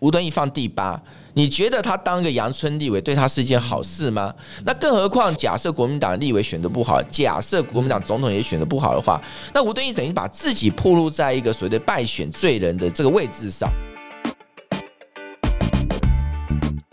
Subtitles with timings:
[0.00, 1.00] 吴敦义放第八，
[1.34, 4.32] 你觉得他当一个阳春立委对他是一件好事吗？
[4.64, 9.20] 那更何况假设国民党立委选的不好，假设国民党总统也选的不好的话，
[9.52, 13.68] 那吴敦义等于把自己暴露在一个所谓的败选罪人的这个位置上。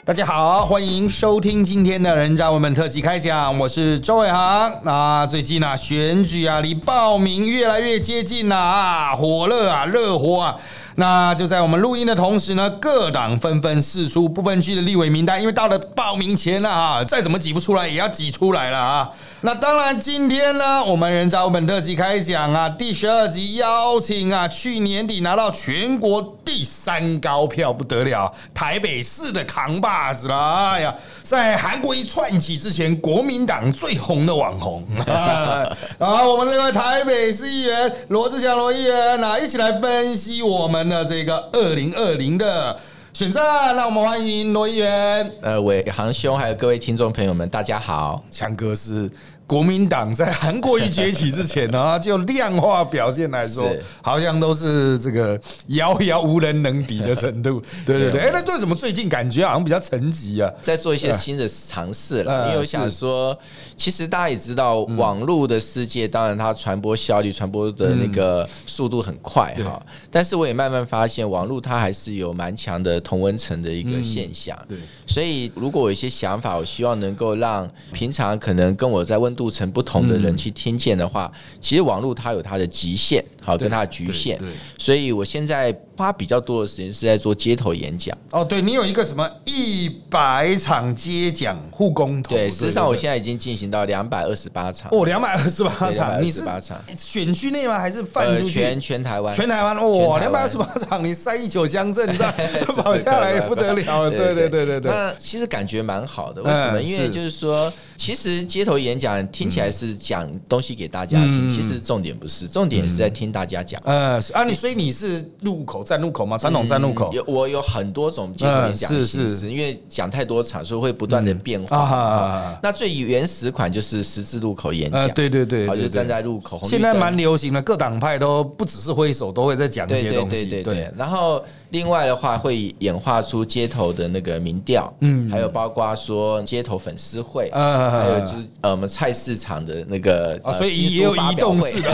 [0.03, 4.71] 大家好，欢迎收听今天的《人渣文本特辑》开讲，我是周伟航。
[4.83, 10.57] 那最近啊，选举啊，离报名越来越接近了啊，火热啊，热火啊。
[10.95, 19.09] 那就在我们录音的同时呢，各党纷纷试出部分区的立委名单，因为到了报名前了啊，再怎么挤不出来也要挤出来了啊。
[19.45, 30.71] 那当然，今天呢，我们人渣文本特辑开讲啊，第十二集邀请啊，去年底拿到全国第三高票不得了，台北市的扛把子啦。
[30.71, 42.75] 哎呀，在韩国一串起之前，国民党最红的网红 啊，我们这个台北市议员罗志祥罗议员啊，一起来分析我们的这个二零二零的
[43.13, 43.75] 选战。
[43.75, 45.31] 让我们欢迎罗议员。
[45.43, 48.23] 呃，伟航兄还有各位听众朋友们，大家好。
[48.31, 49.09] 强哥是
[49.47, 53.69] 国民党在韩国一崛起之前呢， 就量化表现来说，
[54.01, 57.61] 好像都是这个遥遥无人能敌的程度。
[57.85, 60.51] 对对对，哎，那为什么最近感觉好像比较沉寂啊？
[60.61, 63.37] 在做一些新的尝试了，呃因为我想说，
[63.77, 69.79] 其实大家也知道，网络的世界当然它传播效率、传播的那个速度很快哈，
[70.09, 74.57] 但是我也慢慢发现，网络它还是有蛮强的同温层的一个现象。
[74.67, 84.39] 对，所以如果有一些想法，我希望能够让平常可能跟我在温度层不同的人去听见的话，其实网络它有它的极限，好跟它的局限。
[84.77, 88.15] 所以我现在花比较多的时间是在做街头演讲。
[88.31, 92.35] 哦，对你有一个什么一百场街讲护工头？
[92.35, 94.89] 对，事实上我现在在已经进行到两百二十八场。
[94.91, 97.79] 哦，两百二十八场，你是228场选区内吗？
[97.79, 98.59] 还是泛呃，出去？
[98.59, 104.09] 全全台湾，全台湾全哇，两百二十八场，你塞一九乡镇 这样是跑下来也不得了了。
[104.09, 106.79] 对对对对对，那其实感觉蛮好的，为什么？
[106.79, 113.81] 嗯因为就是说，其实街头演讲听起来是讲东西给大家听，嗯其实重点不是，重点是在听大家讲。
[113.83, 116.37] 呃啊，你所以你是路口站路口吗？
[116.37, 117.11] 传统站路口？
[117.11, 121.77] 有我有很多种街头演讲嗯是形式，是因为讲太多场，所以会不断的变化。
[121.77, 122.57] 啊？
[122.63, 130.45] 那最原始款就是十字路口演呃，讲，对对对，好，就站在路口，现在蛮流行的，各党派都不只是挥手，都会在讲这些东西。
[130.45, 141.91] 对对对，然后另外的话会演化出街头的那个民调，嗯，还有包括说街头粉丝会，呃还有就是呃我们菜市场的那个所以也有移动式的，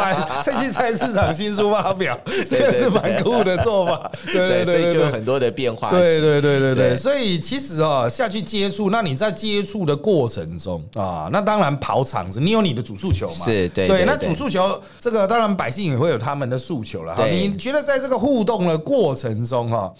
[0.70, 4.10] 菜市场新书发表， 这个是蛮酷的做法。
[4.26, 4.90] 对对对，所以。
[4.90, 5.98] 就有很多的变化性。
[6.00, 13.44] 对对对对对，所以其实啊，下去接触，那你在接触的过程中啊，那当然跑场子，你有你的主诉求嘛？
[13.46, 13.88] 是对对。
[13.88, 17.14] 对对那主诉求，这个当然百姓也会有他们的诉求了。
[17.14, 19.76] 哈，你觉得在这个互动的过程中哈？
[19.78, 19.92] 啊，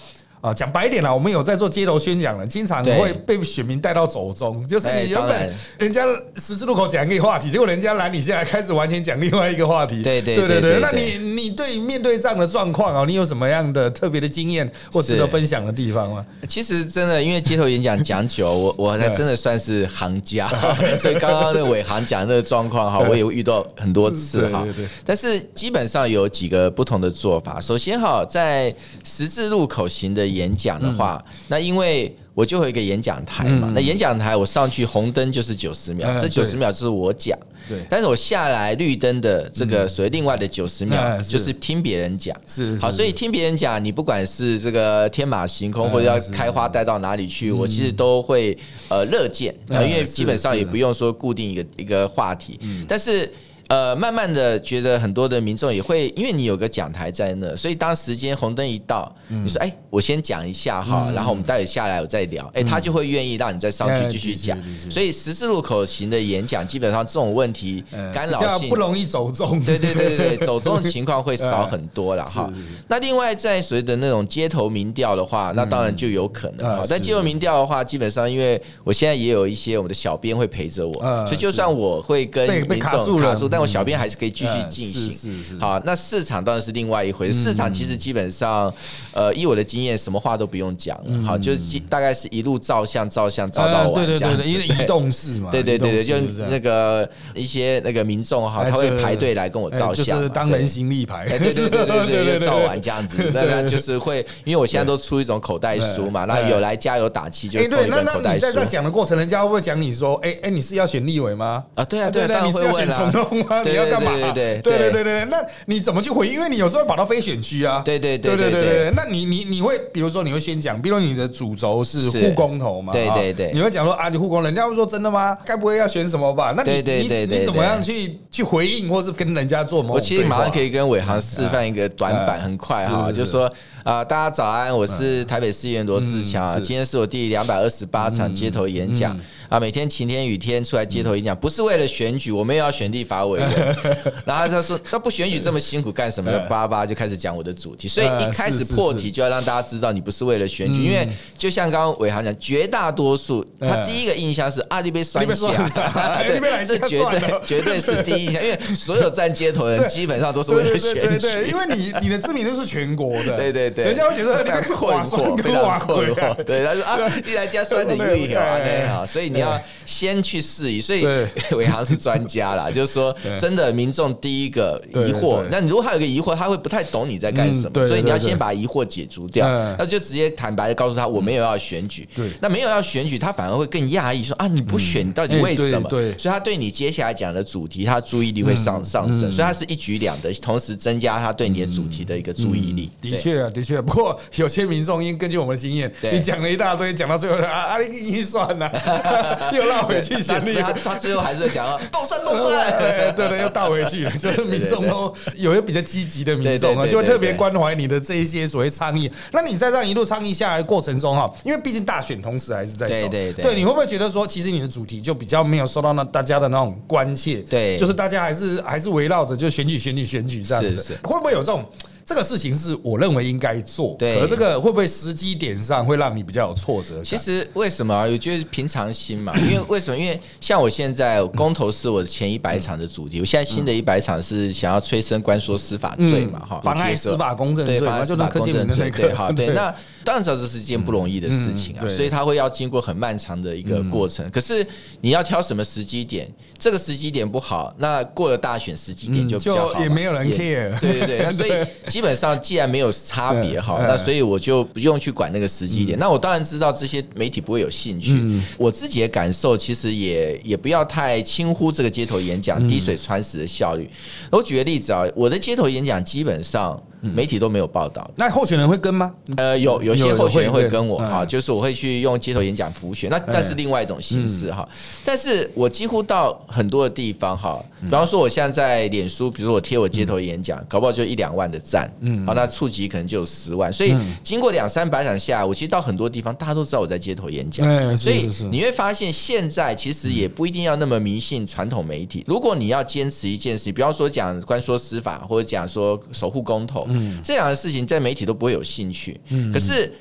[0.57, 6.03] 讲白一点啦，我们有在做街头宣讲了，经常会被选民带到走中，就是哎你原本人家
[6.37, 10.03] 十字路口讲一个话题，结果人家拦你下来开始完全讲另外一个话题。
[10.03, 16.25] 对对对对对对那你你对面对这样的状况啊，你有什么样的特别的经验或值得分享的地方吗？
[16.49, 20.49] 其实真的，因为街头演讲讲久，我我还 真的算是行家，
[20.99, 24.67] 所以刚刚那伟航讲那个状况哈， 我也遇到很多次哈。
[25.05, 27.61] 但是基本上有几个不同的做法。
[27.61, 28.75] 首先哈，在
[29.05, 36.51] 十字路口型的演讲的话，那因为我就有一个演讲台嘛，那演讲台我上去红灯就是九十秒，嗯这九对。
[36.51, 37.39] 十秒就是我讲。
[37.69, 37.79] 对。
[37.91, 42.35] 但是我下来绿灯的这个所谓另外的九十秒就是听别人讲。
[42.37, 48.57] 好，是好所以听别人讲，你不管是这个天马行空，或者要开花带到哪里去，我其实都会
[48.89, 52.59] 呃乐见，嗯啊因为基本上也不用说固定一个一个话题，
[52.89, 53.31] 但是。
[53.71, 64.61] 呃，慢慢的觉得很多的民众也会，因为你有个讲台在那，所以当时间红灯一到，你说哎，我先讲一下哈，然后我们待会下来我再聊，哎，他就会愿意让你再上哎去继续讲。
[64.91, 69.63] 所以十字路口型的演讲，基本上这种问题呃干扰性不容易走中。
[69.63, 72.53] 对对对对对， 走中的情况会少很多了哈。
[72.89, 76.85] 那另外在所谓的那种街头民调的话，那当然就有可能哈。
[76.91, 83.07] 但街头民调的话，基本上因为我现在也有一些我们的小编会陪着我，啊所以就算我会跟民卡住了。
[83.07, 85.11] 众卡住，但我小编还是可以继续进啊行。
[85.11, 87.41] 是是是好，那市场当然是另外一回事。
[87.51, 88.73] 市场其实基本上，
[89.13, 94.43] 呃，依我的经验，什么话都不用讲了，好，就是大概是一路照相照相照到呃完这样子。
[94.43, 95.51] 对对对对，因为移动式嘛。
[95.51, 96.17] 对对对对，就
[96.49, 101.27] 那个一些那个民众哈，他会排队来跟我照相当人形立牌。
[101.31, 111.65] 哎，对对对对对 照完这样子，对那就是会，因为我现在都出一种口袋书嘛，对那有来加油打气就哎，对，送一那那本口袋书你在这讲的过程，人家会不会讲你说，哎哎，你是要选立委吗？
[111.75, 113.25] 啊，对啊对啊，对当然会问啦总。
[113.25, 114.13] 统啊，你要干嘛？
[114.33, 115.37] 对对对对对，那
[115.67, 116.35] 你怎么去回应？
[116.35, 118.93] 因为你有时候跑到非选区啊，对对对对对对对。
[118.95, 122.93] 那你你你会比如说你会先讲，比如你的主轴是护工头嘛？
[122.93, 125.37] 对对对，你会讲说啊，你护工，人家会说真的吗？
[125.45, 126.55] 该不会要选什么吧？
[126.57, 129.95] 那你你你怎么样去去回应，或是跟人家做某？
[129.95, 133.53] 我其实马上可以跟伟航示范一个短板，很快啊，就是说
[133.83, 139.19] 啊，大家早安，我是台北市议员罗志强啊，今天是我第两百二十八场街头演讲。
[139.51, 143.77] 啊，每天晴天雨天出来街头演讲，不是为了选举，我们也要选立法委员。
[144.25, 146.31] 然后他说，那不选举这么辛苦干什么？
[146.49, 161.49] 叭叭就开始讲我的主题，所以一开始破题就要让大家知道你不是为了选举，因为就像刚刚伟航讲，绝大多数他第一个印象是啊，你被酸你被酸下下，对这绝对绝对是第一印象， 因为所有站街头的人基本上都是为了选对对。
[161.51, 166.45] 因为你你的知名度是全国的，对对对，人家会觉得你很困惑，非常困惑。
[166.45, 168.85] 对，他说啊， 你来家酸的语啊，对。
[168.87, 170.81] 那好，所以你要先去试一。
[170.81, 171.05] 所以
[171.57, 182.09] 伟航是专家啦， 就是说真的，民众第一个疑惑，那如果他有一个疑惑，他会不太懂你在干什么，所以你要先把疑惑解除掉嗯，那就直接坦白的告诉他，我没有要选举。
[182.15, 182.31] 对。
[182.41, 185.89] 那没有要选举，他反而会更讶异，说啊，你不选，你到底哎为什么？
[185.91, 192.91] 所以他对你接下来讲的主题，他注意力会上上升，所以他是一举两得，同时增加他对你的主题的一个注意力。
[193.01, 193.81] 的确啊，的确。
[193.83, 196.13] 不过有些民众因根据我们的经验，对。
[196.13, 198.69] 你讲了一大堆，讲到最后啊啊，你预算呢，
[199.53, 203.13] 又绕回去选立他他最后还是讲啊，动算动对。
[203.17, 209.11] 对对，又倒回去了，就是民众都有一个比较积极的民众啊，就会特别关怀你的这一些所谓倡议。
[209.33, 217.43] 那你在这样一路倡议下来的过程中哈，因为毕竟大选同时还是在走，对对对，你会不会觉得说，其实你的主题就比较没有受到那大家的那种关切？
[217.49, 221.65] 对就是大家还是还是围绕着就选举选举选举这样子，会不会有这种？
[222.11, 227.01] 这个事情是我认为应该做，对可这个会不会时机点上会让你比较有挫折？
[227.05, 228.03] 其实为什么啊？
[228.03, 229.97] 我觉得平常心嘛， 因为为什么？
[229.97, 239.73] 因为像我现在公投是我的前一百场的主题，我现在新的一百场是想要催生官说司法罪嘛，哈，嗯妨碍司法公正罪妨碍司法就那公正罪，对，好， 对那
[240.05, 244.29] 当然知道这是一件不容易的事情啊，所以他会要经过很漫长的一个过程。
[244.31, 244.67] 可是
[245.01, 246.31] 你要挑什么时机点？
[246.59, 251.51] 这个时机点不好，那过了大选时机点就比较好，也没有人 care 对对对，那所以
[251.89, 255.99] 基本上既然没有差别哈，嗯那所以我就不用去管那个时机点。
[255.99, 258.45] 那我当然知道这些媒体不会有兴趣，嗯。
[258.59, 262.69] 我自己的感受其实也也不要太轻忽这个街头演讲嗯。
[262.69, 263.89] 滴水穿石的效率。
[264.31, 268.11] 我举个例子啊，我的街头演讲基本上媒体都没有报道。
[268.17, 269.15] 那候选人会跟吗？
[269.37, 270.71] 呃，有有些候选人会会。
[270.71, 271.11] 跟我嗯。
[271.11, 274.67] 哈，就是我会去用街头演讲服务选，那那是另外一种形式哈。
[275.05, 287.67] 但是我几乎到很多的地方哈，比方说我现在在脸书，比如说我贴我街头演讲，搞不好就一两万的赞，嗯，好，那触及可能就有十万，所以经过两三百场下来，我其实到很多地方，大家都知道我在街头演讲。
[287.97, 292.25] 所以你会发现现在其实也不一定要那么迷信传统媒体。
[292.27, 296.87] 如果你要坚持一件事情，比方说讲关说司法，或者讲说守护公投，
[297.23, 299.21] 这样的事情在媒体都不会有兴趣。
[299.31, 299.93] 嗯可是。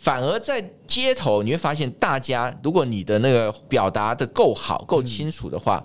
[0.00, 5.82] 反而在街头，你会发现大家，如果你的那个表达的够好、够清楚的话，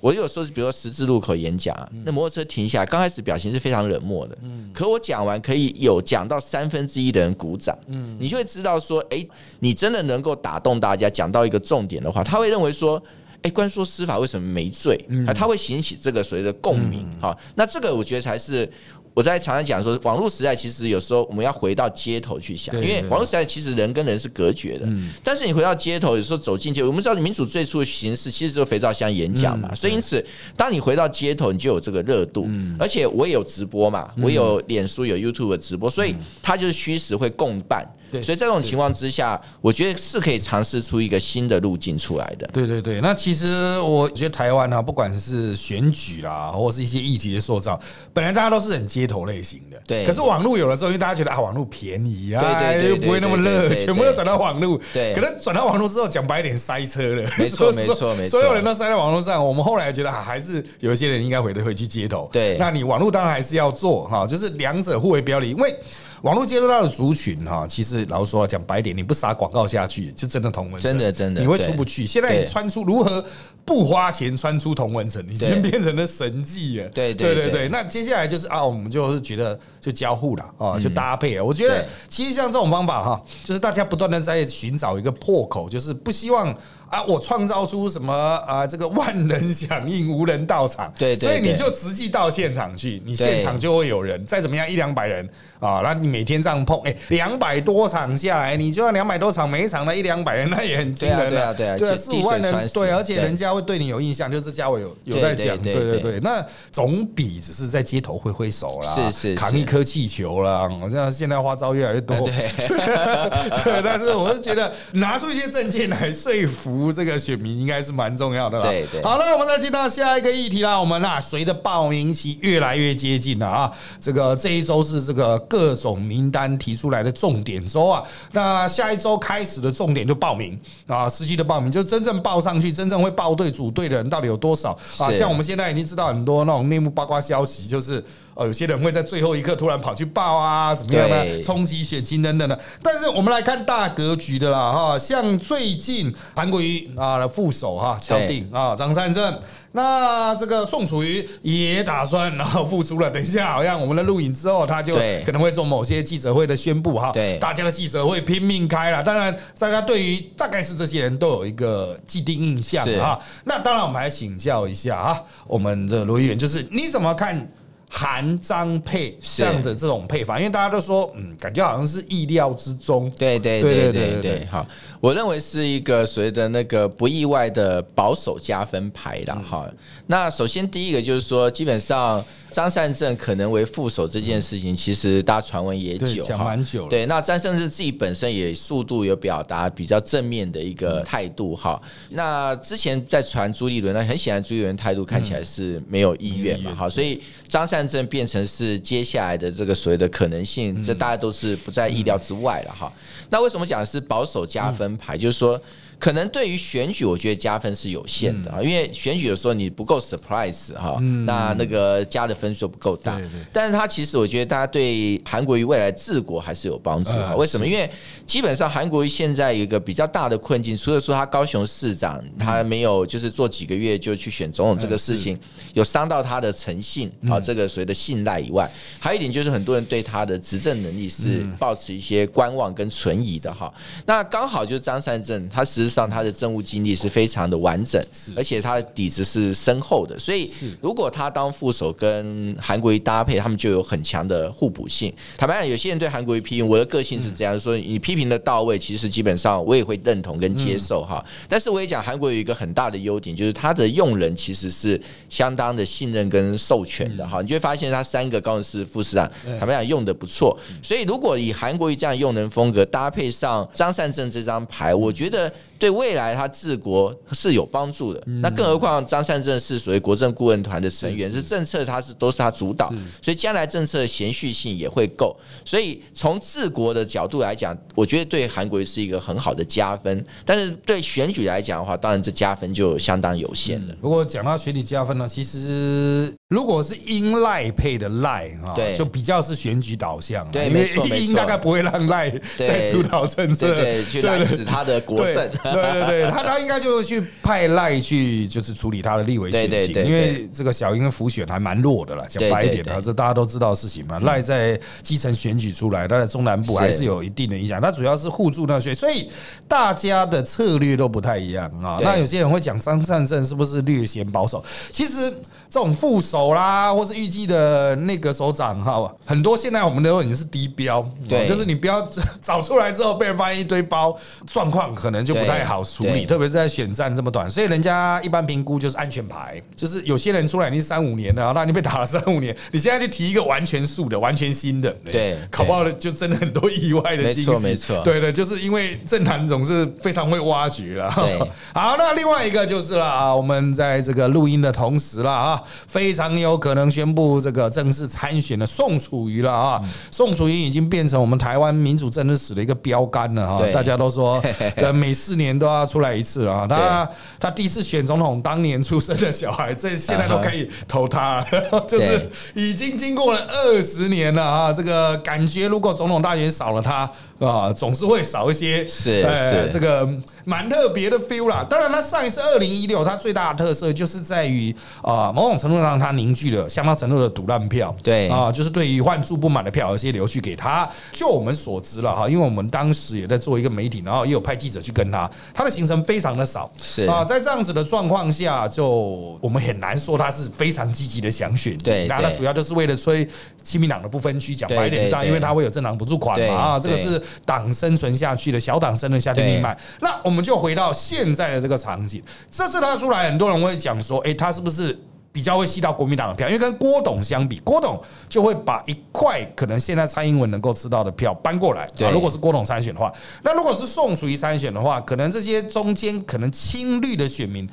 [0.00, 4.38] 我有时候是比如说十字路口演讲啊，那摩托车停下来，刚开始表情是非常冷漠的，
[4.72, 7.76] 可我讲完可以有讲到三分之一的人鼓掌，
[8.20, 9.26] 你就会知道说，哎，
[9.58, 13.02] 你真的能够打动大家，讲到一个重点的话，他会认为说。
[13.42, 14.98] 哎，关说司法为什么没罪？
[15.24, 17.06] 啊，他会引起这个所谓的共鸣。
[17.20, 18.68] 哈，那这个我觉得才是
[19.16, 24.86] 我在常常讲说，网络时代其实有时候我们要回到街头去想，因为网络时代其实人跟人是隔绝的。
[25.24, 30.22] 但是你回到街头，有时候走进去，我们知道民主最初的形式其实就是肥皂箱演讲嘛，所以因此
[30.54, 32.46] 当你回到街头，你就有这个热度，
[32.78, 37.90] 而且我也有直播嘛，我有脸书有 YouTube 的直播，所以它就是虚实会共办。
[38.16, 42.46] 对所以在这种情况之下，我觉得是可以尝试出一个新的路径出来的。
[42.52, 47.80] 对对对，那其实我觉得台湾啊，不管是选举啦，或是一些议题的塑造，
[48.12, 49.80] 本来大家都是很街头类型的。
[49.86, 54.80] 对可是网络有了之后，因为大家觉得啊，网络便宜啊，对对对又不会那么热，全部都转到网络。
[54.92, 57.22] 对可能转到网络之后，讲白一点，塞车了。
[57.38, 59.44] 没错 没错没错所有人都塞在网络上。
[59.46, 62.28] 我们后来觉得啊，还是有一些人应该回的回去街头。
[62.32, 65.74] 对那你网络当然还是要做哈，就是两者互为表里，因为。
[66.22, 72.06] 网络接触到的族群哈，其实老实说讲白点，你不撒广告下去，就真的同文层真的真的你会出不去。
[72.06, 73.24] 现在你穿出如何
[73.64, 76.88] 不花钱穿出同文层，已经变成了神迹了。
[76.90, 77.68] 对对对对对。
[77.68, 81.44] 那接下来就是啊，我们就是觉得就交互了啊，就搭配了。
[81.44, 86.56] 我觉得其实像这种方法哈，就是大家不断的在寻找一个破口，就是不希望
[86.90, 88.12] 啊，我创造出什么
[88.46, 95.28] 啊，这个万人响应，无人到场，对对所以你就实际到现场去，你现场就会有人，再怎么样一两百人
[95.60, 106.00] 啊，那你每天这样碰，哎，两百多场下来，你就要两百多场，每一场的一两百人，那也很惊人了对啊对啊四五万人，对，而且人家会对你有印象，就是嘉伟有有在讲，对对。
[106.00, 106.20] 对。
[106.20, 109.34] 那总比只是在街头挥挥手啦，是是是。
[109.34, 112.50] 扛一颗气球啦，好像现在花招越来越多，对。
[113.64, 118.66] 对，但是我是觉得拿出一些证件来说服这个选民，应该是蛮重要的啦。
[118.66, 120.78] 对对好了，我们再进到下一个议题啦。
[120.78, 128.02] 我们啊，随着报名期越来越接近了啊，这个这一周是这个各种名单提出来的重点周啊。
[128.32, 135.12] 那下一周开始的重点就报名啊，实际的报名就真正报上去，真正会报对组队的人到底有多少啊？
[135.12, 138.04] 像我们现在已经知道很多那种内幕八卦消息，就是。
[138.36, 142.60] 呃，有些人会在最后一刻突然跑去报啊，怎么样的对冲击选情等等的。
[142.82, 149.40] 但是我们来看大格局的啦，哈，像最近韩国瑜啊的副手哈敲定啊张善政，
[149.72, 153.10] 那这个宋楚瑜也打算然后复出了。
[153.10, 157.12] 等一下，好像我们的录影之后，他就可能会做某些记者会的宣布哈。
[157.12, 159.02] 对大家的记者会拼命开了。
[159.02, 163.18] 当然，大家对于大概是这些人都有一个既定印象是哈。
[163.44, 167.50] 那当然，我们还请教一下啊，我们的罗议员，就是你怎么看？
[167.98, 173.10] 含张配这样的这种配方，因为大家都说，嗯，感觉好像是意料之中。
[173.16, 174.66] 对对对对对，好，
[175.00, 179.66] 我认为是一个所谓的那个不意外的保守加分牌了哈。
[180.08, 182.22] 那首先第一个就是说，基本上。
[182.56, 186.88] 张善政可能为副手这件事情，其实大家传闻也，久，讲哈蛮久了。
[186.88, 191.78] 对，那张善政自己本身也速度有表达比较正面的一个态度哈。
[192.08, 202.90] 那之前在传朱立伦，那很显然朱立伦态度看起来是没有意愿嘛，好，所以张善政变成是接下来的这个所谓的可能性，这大家都是不在意料之外了哈。
[203.28, 205.18] 那为什么讲的是保守加分牌？
[205.18, 205.60] 就是说。
[205.98, 213.20] 可能对于选举，我觉得加分是有限的啊，因为选举的时候你不够 surprise 哈，那那个加的分数不够大。
[213.52, 217.30] 但是它其实我觉得大家对韩国瑜未来治国还是有帮助啊。
[217.30, 217.66] 呃为什么？
[217.66, 217.90] 因为
[218.26, 225.38] 基本上韩国瑜现在有一个比较大的困境，除了说他高雄市长他没有就是做几个月就去选总统这个事情，
[225.74, 233.72] 有伤到他的诚信啊，这个所谓的信赖以外，还有一点就是很多人对他的执政能力是抱持一些观望跟存疑的哈。
[234.04, 238.02] 那刚好就是张善政，他实际上他的政务经历是非常的完整，
[238.36, 240.50] 而且他的底子是深厚的，所以
[240.80, 245.12] 如果他当副手跟韩国瑜搭配，他们就有很强的互补性。
[245.36, 251.24] 坦白讲，有些人对韩国瑜批评，我的个性是这样说：你批评的到位，其实基本上我也会认同跟接受哈。
[251.48, 257.40] 但是我也讲，韩国瑜有一个很大的优点，就是他的用人其实是相当的信任跟授权的哈。
[257.40, 260.58] 你就会发现他三个高雄市副市长，坦白讲用的不错。
[260.82, 265.52] 所以如果以韩国瑜这样用人风格搭配上张善政这张牌，我觉得。
[265.78, 268.22] 对未来他治国是有帮助的。
[268.42, 272.92] 那更何况张善政是所谓国政顾问团的成员，是政策他是都是他主导，
[273.22, 275.36] 所以将来政策的延续性也会够。
[275.64, 280.24] 所以从治国的角度来讲，我觉得对韩国是一个很好的加分。
[280.44, 283.94] 但是对选举来讲的话，当然这加分就相当有限了。
[284.00, 293.74] 如果讲到选举加分呢，其实如果是英赖配的赖啊，对就比较是选举导向因为没错英大概不会让赖对在主导政策，
[294.04, 295.34] 去拦止他的国政。
[295.34, 304.20] 对对对，他他应该就去派赖去，就是处理他的立委选情，因为这个小英的浮选还蛮弱的啦，讲白一点啊，这大家都知道的事情嘛。
[304.20, 309.28] 赖在基层选举出来，他在中南部还是有一定的影响，他主要是互助那些，所以
[309.66, 311.98] 大家的策略都不太一样啊。
[312.00, 314.64] 那有些人会讲张善政是不是略显保守？
[314.92, 315.34] 其实。
[315.68, 321.46] 这种副手啦，或是预计的那个首长哈，很多现在我们都已经是低标，对。
[321.48, 322.06] 就是你不要
[322.42, 324.16] 找出来之后被人发现一堆包，
[324.46, 338.02] 状况可能就不太好处理，特别是在选战这么短，所以人家一般评估就是安全牌，就是有些人出来已经三五年了，那你被打了三五年， 你现在就提一个完全素的、完全新的，对考不好的就真的很多意外的惊喜，没错没错。
[338.02, 341.12] 对的，就是因为政坛总是非常会挖掘了。
[341.14, 341.38] 对。
[341.72, 349.80] 好，那另外一个就是了啊，我们在这个录音的同时了啊，非常有可能宣布这个正式参选的宋楚瑜了啊，
[350.10, 354.42] 宋楚瑜已经变成我们台湾民主政治史的一个标杆了啊，大家都说
[354.76, 369.70] 呃每四年都要出来一次啊， 他他第一次选总统当年出生的小孩，这现在都可以投他了， 就是已经经过了二十年了啊，这个感觉如果总统大选少了他，啊，总是会少一些，是呃是。
[369.72, 370.08] 这个
[370.44, 371.64] 蛮特别的 feel 啦。
[371.68, 378.28] 当然，它上一次二零一六，它最大的特色就是在于啊，某种程度上它凝聚了相当程度的赌烂票，对。
[378.28, 380.88] 啊，就是对于换注不满的票，有些留去给他。
[381.12, 387.02] 就我们所知了哈，因为我们当时也在做一个媒体，然后也有派记者去跟他，他的行程非常的少，是。
[387.04, 393.28] 啊，在这样子的状况下，就我们很难说他是非常积极的想选，对那他主要就是为了催
[393.62, 399.76] 亲民党的不分区，讲白一点上，因为他会有政党补助款嘛啊，这个是党生存下去的小党生存下去的命脉。
[400.00, 404.98] 那我们就回到现在的这个场景，这次他出来，很多人会讲说，哎，他是不是？
[405.32, 411.86] 比较会吸到国民党的票，因为跟郭董相比，郭董就会把一块可能现在蔡英文能够吃到的票搬过来。
[411.94, 417.68] 对啊，如果是郭董参选的话，那如果是宋楚瑜参选的话，可能这些中间可能亲绿的选民。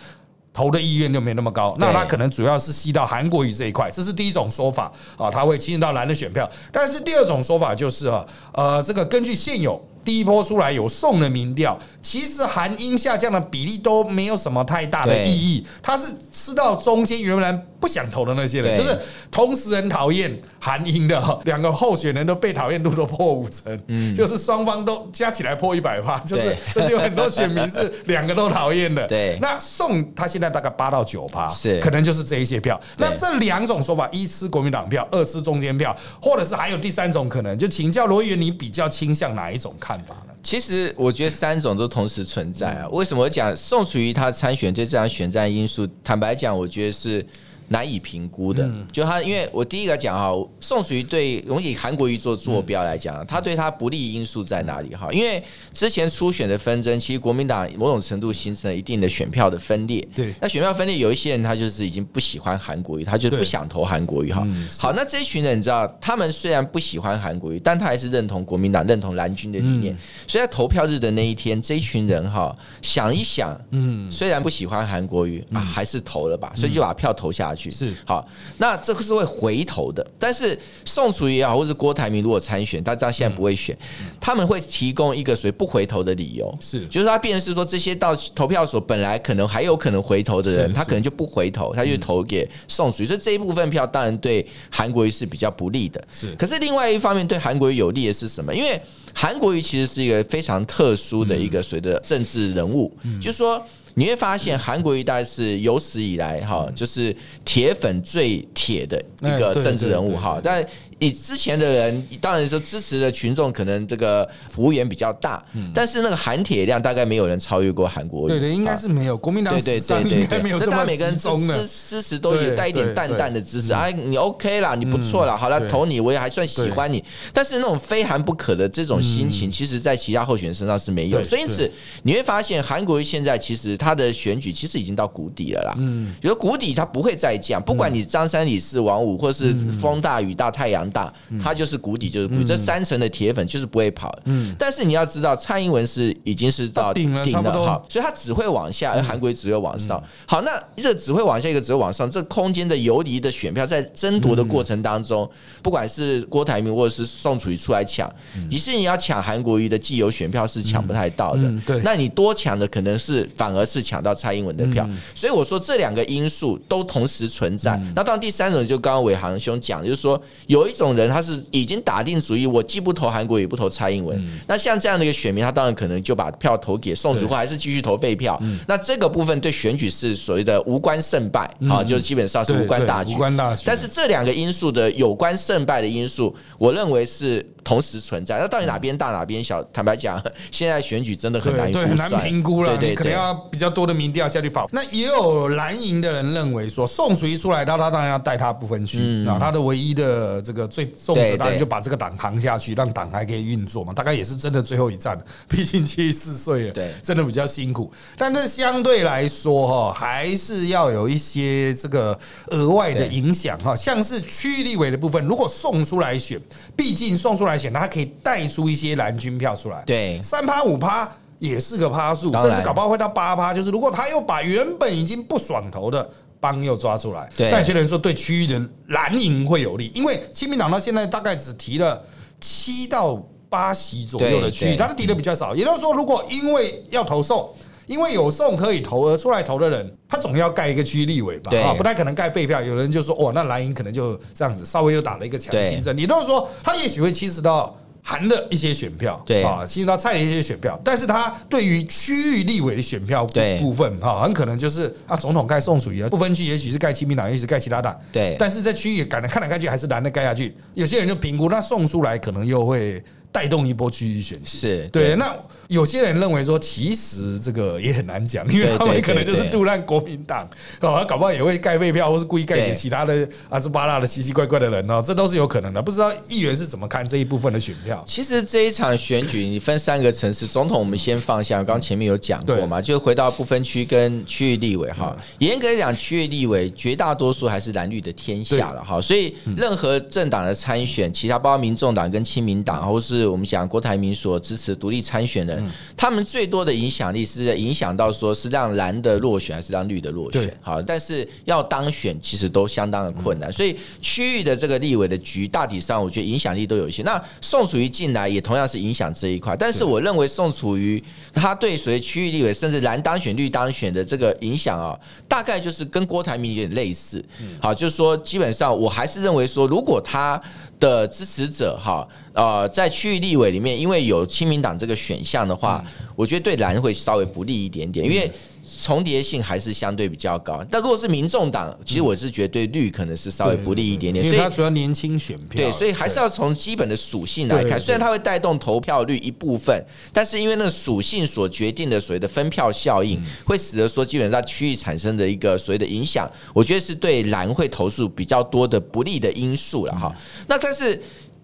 [0.54, 6.48] 投的意愿就没那么高，那他可能主要是吸到韩国瑜这一块，这是第一种说法啊，他会吸引到蓝的选票。
[6.72, 18.98] 但是第二种说法就是啊，呃，这个根据现有第一波出来有送的民调，其实韩英下降的比例都没有什么太大的意义，他是吃到中间原来不想投的那些人，就是
[19.32, 24.14] 同时很讨厌韩英的 两个候选人都被讨厌度都破五成，嗯。
[24.14, 29.06] 就是双方都加起来破一百趴，就是对甚至有很多选民是两个都讨厌的。
[29.08, 29.38] 对。
[29.42, 31.80] 那宋他现在大概八到九趴，是。
[31.80, 32.80] 可能就是这一些票。
[32.98, 40.34] 那这两种说法，一吃国民党票，二吃中间票，或者是还有第三种可能，就请教罗议员，你比较倾向哪一种看法呢？
[40.44, 42.88] 其实我觉得三种都同时存在啊。
[42.90, 47.26] 为什么讲宋楚瑜他参选对这场选战因素，坦白讲，我觉得是。
[47.68, 55.08] 难以评估的，就他，因为我第一个讲哈，宋楚瑜对，我们以韩国瑜做坐标来讲，他对他不利因素在哪里哈？
[55.12, 55.44] 因为
[55.74, 60.06] 之前初选的纷争，其实国民党某种程度形成了一定的选票的分裂。
[60.14, 60.34] 对。
[60.42, 64.46] 那选票分裂，有一些人他就是已经不喜欢韩国瑜，他就不想投韩国瑜哈。
[64.80, 69.98] 好，那这一群人你知道，他们虽然不喜欢韩国瑜，但他还是认同国民党、认同蓝军的理念。
[70.28, 77.72] 所以在投票日的那一天，这一群人哈想一想，嗯，虽然不喜欢韩国瑜啊，还是投了吧，所以就把票投下去。
[77.72, 80.06] 是好，那这个是会回头的。
[80.18, 83.78] 但是宋楚瑜也好，或是郭台铭如果参选，大家现在不会选，
[84.20, 86.56] 他们会提供一个属于不回头的理由。
[86.60, 93.06] 是就是他变成是说，这些到投票所本来可能还有可能回头的人，他可能就不回头，他就投给宋楚瑜。
[93.06, 96.04] 所以这一部分票当然对韩国瑜是比较不利的。
[96.12, 98.54] 是可是另外一方面对韩国瑜有利的是什么？
[98.54, 98.82] 因为
[99.14, 102.92] 韩国瑜其实是一个非常特殊的一个所谓的政治人物，
[103.22, 103.64] 就是说。
[103.96, 110.40] 你会发现韩国一代是有史以来哈，就是铁粉最铁的一个政治人物哈。
[110.44, 110.66] 但
[111.00, 118.30] 你之前的人，当然说支持的群众可能这个服务员比较大，但是那个含铁量大概没有人超越过韩国瑜。
[118.30, 121.58] 对对，应该啊是没有，国民党对对对对对，应该没有这么大家每个人支集中的。
[121.66, 121.94] 支。
[121.94, 127.04] 支持都有带一点淡淡的支持，对哎，你 OK 啦，你不错啦，好了，投你我也还算喜欢你。
[127.32, 131.70] 但是那种非韩不可的这种心情，其实在其他候选人身上是没有，所以因此
[132.02, 135.76] 你会发现韩国瑜现在其实他的选举其实已经到谷底了啦。
[135.78, 142.46] 嗯，有谷底他不会再降，不管你张三李四王五，或是风大雨大太阳大，它就是谷底就是谷底。
[142.46, 144.18] 这三层的铁粉就是不会跑。
[144.26, 150.02] 嗯，但是你要知道，蔡英文是已经是到到顶了差不多好，所以他只会往下，而韩国瑜只会往上。
[150.26, 155.30] 好，那这只会往下，一个只会往上，这空间的游离的选票在争夺的过程当中，
[155.62, 158.12] 不管是郭台铭或者是宋楚瑜出来抢，
[158.50, 164.88] 你是你要抢韩国瑜的既有选票是抢不太到的对那你多抢的可能是反而是抢到蔡英文的票。
[165.16, 167.80] 所以我说这两个因素都同时存在。
[167.96, 174.22] 那当然第三种就刚刚伟航兄讲，就是说有一种人他是已经打定主意，我既不投韩国也不投蔡英文。
[174.48, 178.42] 那像这样的一个选民，他当然可能就把票投给宋楚瑜，对或还是继续投废票。
[178.68, 183.14] 那这个部分对选举是所谓的无关胜败啊，就基本上是对无关大局。
[183.14, 188.38] 无关大局但是这两个因素的有关胜败的因素，我认为是同时存在。
[188.38, 189.64] 那到底哪边大哪边小？
[189.72, 190.22] 坦白讲，
[190.52, 194.68] 现在选举真的很难对对，很难评估了，对可能要比较多的民调下去跑。
[194.72, 203.94] 那也有蓝营的人认为说，宋楚瑜出来，那他当然要带他不分区，然后他的唯一的这个最重对者，当然就把这个党扛下去，让党还可以运作嘛。
[203.94, 207.92] 大概也是真的最后一战， 毕竟七十四岁了，对真的比较辛苦。
[208.18, 216.40] 但是相对来说哈，还是要有一些这个额外的影响哈，像是区域立委的部分，如果送出来选，
[216.76, 219.84] 毕竟送出来选，他可以带出一些蓝军票出来。
[219.86, 223.54] 对三趴五趴也是个趴数，甚至搞不好会到八趴。
[223.54, 232.02] 就是如果他又把原本已经不爽头的帮又抓出来，对那有些人说对区域的蓝营会有利，因为亲民党到现在大概只提了
[232.40, 235.56] 七到八席左右的区域，他的提的比较少。
[235.56, 237.50] 也就是说，如果因为要投送。
[237.86, 241.52] 因为有送可以投而出来投的人，他总要盖一个区域立委吧？
[241.58, 242.62] 啊，不太可能盖废票。
[242.62, 245.96] 有人就说，哦，那蓝营可能就这样子，稍微又打了一个强心针。
[245.98, 253.26] 你都是说，他也许会侵蚀到含了一些选票，对啊，侵蚀到蔡的一些选票，但是他对于区域立委的选票
[253.60, 263.02] 部分哈，很可能就是啊，总统盖宋楚瑜啊，不分区也许是盖亲民党，也许是盖其他党，对但是在区域赶来看来看去还是蓝的盖下去，有些人就评估，那送出来可能又会
[263.34, 264.58] 带动一波区域选举。
[264.60, 265.36] 是对，那
[265.68, 270.48] 有些人认为说，其实这个也很难讲，因为他们可能就是杜烂国民党
[270.82, 275.82] 哦，他搞不好也会盖废票，或是故意盖给对其他的阿斯巴拉的奇奇怪怪的人哦，这都是有可能的。
[275.82, 278.04] 不知道议员是怎么看这一部分的选票？
[278.06, 285.16] 其实这一场选举，你分三个层次，总统我们先放下，刚刚前面有讲过嘛，就回到不分区跟区域立委哈。
[285.40, 295.64] 严格来讲，区域立委绝大多数还是蓝绿的天下了哈，所以任何政党的参选，其他包括民众党跟亲民党，或是我们讲郭台铭所支持独立参选人，
[295.96, 300.58] 他们最多的影响力是影响到说是让蓝的落选还是让绿的落选。
[300.62, 307.04] 好，但是要当选其实都相当的困难，所以区域的这个立委的局大体上，我觉得影响力都有一些。
[307.04, 317.24] 那宋楚瑜进来也同样是影响这一块，但是我认为宋楚瑜他对随区域立委甚至蓝当选绿当选的这个影响啊，大概就是跟郭台铭有点类似。
[317.60, 320.42] 好，就是说基本上我还是认为说，如果他
[320.84, 325.82] 的支持者哈，呃，在区域立委里面，因为有亲民党这个选项的话，
[326.14, 328.30] 我觉得对蓝会稍微不利一点点，因为。
[328.66, 337.80] 重叠性还是相对比较高，但如果是民众党，其实我是觉得对绿可能是稍微不利一点点，所以因为他主要年轻选票，对，所以还是要从基本的属性来看。
[337.80, 350.16] 虽然它会带动投票率一部分，但是因为那属性所决定的所谓的分票效应，会使得说基本上区域产生的一个所谓的影响，我觉得是对蓝会投诉比较多的不利的因素了哈。
[350.48, 351.02] 那但是。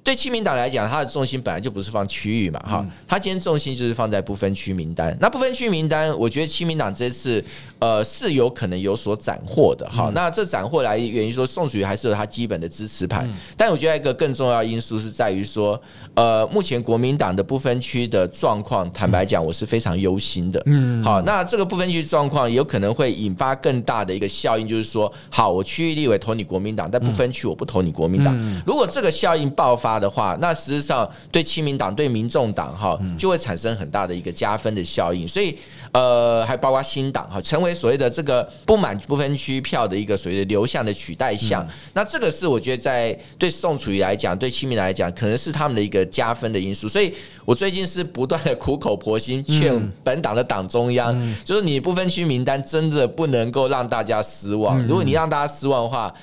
[0.09, 5.15] 对亲民党来讲，它的重心本来就不是放区域嘛，哈，它今天重心就是放在不分区名单。
[5.21, 7.45] 那不分区名单，我觉得亲民党这次
[7.77, 10.11] 呃是有可能有所斩获的，哈。
[10.15, 15.79] 那这斩获来源于说宋楚瑜还是有他基本的支持盘，但我觉得一个更重要因素是在于说，
[16.15, 20.59] 呃，目前国民党的不分区的状况，坦白讲，我是非常忧心的。
[20.65, 28.35] 嗯，好，那这个不分区状况有可能会引发更大的一个效应，就是说，好，我区域立委投你国民党，但不分区我不投你国民党。
[28.65, 35.27] 如果这个效应爆发的话，那实际上对亲民党、对民众党哈，就会产生很大的一个加分的效应。
[35.27, 35.57] 所以，
[35.91, 41.67] 呃，还包括新党哈，成为所谓的这个不满不分区票的一个所谓的流向的取代项。
[41.93, 46.87] 那这个是我觉得在对宋楚瑜来讲，对亲民来讲，可能是他们的一个加分的因素。
[46.87, 47.13] 所以
[47.45, 54.81] 我最近是不断的苦口婆心劝本党的党中央，就是你不分区名单真的不能够让大家失望。
[54.87, 56.13] 如果你让大家失望的话，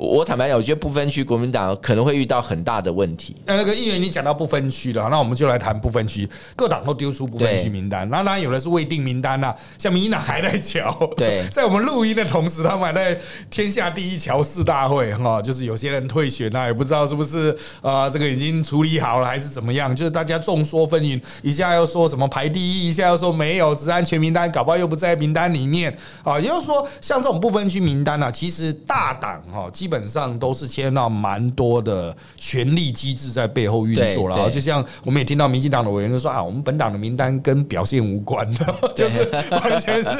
[0.00, 3.36] 我坦白讲，我觉得不分区国民党可能会遇到很大的问题。
[3.44, 6.26] 那那个议员，你讲到不分区了，那我们就来谈不分区。
[6.56, 10.90] 各党都丢出不分区名单，那当然有的是未定名单呐，像民进党还在瞧。
[11.18, 26.40] 对在我们录音的同时，他们还在天下第一乔四大会哈，就是有些人退选啊，也不知道是不是啊，这个已经处理好了还是怎么样，就是大家众说纷纭，一下又说什么排第一，一下又说没有，只按全名单，搞不好又不在名单里面啊。
[26.40, 34.48] 也就是说，像这种不分区名单啊，其实大党哈基本上都是牵到蛮多的权力机制在背后运作了。
[34.48, 38.50] 就像我们也听到民进党的委员就说啊，我们本党的名单跟表现无关，
[38.96, 40.10] 就是完全是